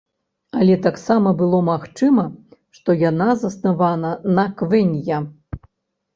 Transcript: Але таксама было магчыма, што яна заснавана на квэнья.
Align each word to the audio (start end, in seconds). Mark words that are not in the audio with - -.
Але 0.59 0.77
таксама 0.85 1.33
было 1.41 1.59
магчыма, 1.67 2.23
што 2.79 2.97
яна 3.09 3.29
заснавана 3.43 4.15
на 4.35 4.49
квэнья. 4.63 5.23